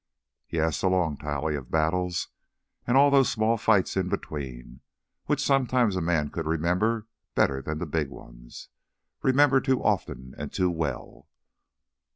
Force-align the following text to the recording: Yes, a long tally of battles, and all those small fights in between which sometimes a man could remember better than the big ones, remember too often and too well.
Yes, 0.49 0.81
a 0.81 0.87
long 0.87 1.15
tally 1.15 1.55
of 1.55 1.69
battles, 1.69 2.29
and 2.87 2.97
all 2.97 3.11
those 3.11 3.29
small 3.29 3.55
fights 3.55 3.95
in 3.95 4.09
between 4.09 4.79
which 5.27 5.39
sometimes 5.45 5.95
a 5.95 6.01
man 6.01 6.31
could 6.31 6.47
remember 6.47 7.05
better 7.35 7.61
than 7.61 7.77
the 7.77 7.85
big 7.85 8.09
ones, 8.09 8.69
remember 9.21 9.61
too 9.61 9.79
often 9.83 10.33
and 10.39 10.51
too 10.51 10.71
well. 10.71 11.27